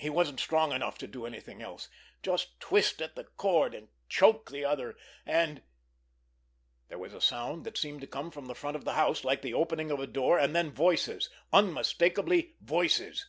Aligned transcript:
He 0.00 0.10
wasn't 0.10 0.40
strong 0.40 0.72
enough 0.72 0.98
to 0.98 1.06
do 1.06 1.24
anything 1.24 1.62
else—just 1.62 2.58
twist 2.58 3.00
at 3.00 3.14
the 3.14 3.22
cord—and 3.22 3.90
choke 4.08 4.50
the 4.50 4.64
other—and—— 4.64 5.62
There 6.88 6.98
was 6.98 7.14
a 7.14 7.20
sound 7.20 7.62
that 7.62 7.78
seemed 7.78 8.00
to 8.00 8.08
come 8.08 8.32
from 8.32 8.46
the 8.46 8.56
front 8.56 8.74
of 8.74 8.84
the 8.84 8.94
house, 8.94 9.22
like 9.22 9.40
the 9.40 9.54
opening 9.54 9.92
of 9.92 10.00
a 10.00 10.08
door, 10.08 10.36
and 10.36 10.52
then 10.56 10.72
voices—unmistakably 10.72 12.56
voices. 12.60 13.24